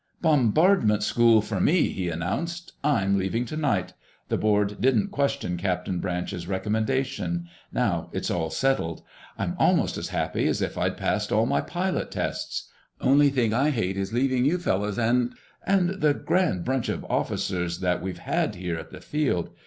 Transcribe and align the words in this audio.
"Bombardment 0.19 1.03
school 1.03 1.43
for 1.43 1.59
me!" 1.59 1.89
he 1.89 2.09
announced. 2.09 2.73
"I'm 2.83 3.19
leaving 3.19 3.45
tonight. 3.45 3.93
The 4.29 4.37
board 4.39 4.81
didn't 4.81 5.11
question 5.11 5.57
Captain 5.57 5.99
Branch's 5.99 6.47
recommendation. 6.47 7.47
Now 7.71 8.09
it's 8.11 8.31
all 8.31 8.49
settled, 8.49 9.03
I'm 9.37 9.55
almost 9.59 9.99
as 9.99 10.07
happy 10.09 10.47
as 10.47 10.59
if 10.59 10.75
I'd 10.75 10.97
passed 10.97 11.31
all 11.31 11.45
my 11.45 11.61
pilot 11.61 12.09
tests. 12.09 12.67
Only 12.99 13.29
thing 13.29 13.53
I 13.53 13.69
hate 13.69 13.95
is 13.95 14.11
leaving 14.11 14.43
you 14.43 14.57
fellows, 14.57 14.97
and—and 14.97 15.89
the 16.01 16.15
grand 16.15 16.65
bunch 16.65 16.89
of 16.89 17.05
officers 17.07 17.79
that 17.81 18.01
we've 18.01 18.17
had 18.17 18.55
here 18.55 18.77
at 18.77 18.89
the 18.89 19.01
Field. 19.01 19.51